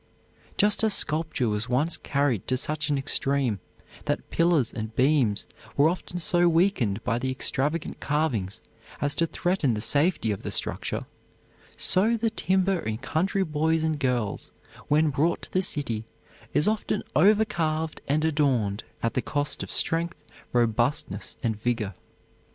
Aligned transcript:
Just 0.57 0.83
as 0.83 0.95
sculpture 0.95 1.47
was 1.47 1.69
once 1.69 1.95
carried 1.95 2.47
to 2.47 2.57
such 2.57 2.89
an 2.89 2.97
extreme 2.97 3.59
that 4.05 4.31
pillars 4.31 4.73
and 4.73 4.95
beams 4.95 5.45
were 5.77 5.87
often 5.87 6.17
so 6.17 6.49
weakened 6.49 7.03
by 7.03 7.19
the 7.19 7.29
extravagant 7.29 7.99
carvings 7.99 8.61
as 8.99 9.13
to 9.13 9.27
threaten 9.27 9.75
the 9.75 9.79
safety 9.79 10.31
of 10.31 10.41
the 10.41 10.49
structure, 10.49 11.01
so 11.77 12.17
the 12.17 12.31
timber 12.31 12.79
in 12.79 12.97
country 12.97 13.43
boys 13.43 13.83
and 13.83 13.99
girls, 13.99 14.49
when 14.87 15.11
brought 15.11 15.43
to 15.43 15.51
the 15.51 15.61
city, 15.61 16.07
is 16.51 16.67
often 16.67 17.03
overcarved 17.15 17.99
and 18.07 18.25
adorned 18.25 18.83
at 19.03 19.13
the 19.13 19.21
cost 19.21 19.61
of 19.61 19.71
strength, 19.71 20.17
robustness 20.51 21.37
and 21.43 21.61
vigor. 21.61 21.93